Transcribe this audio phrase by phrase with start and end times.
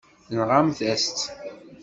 [0.27, 1.19] Tenɣamt-as-tt.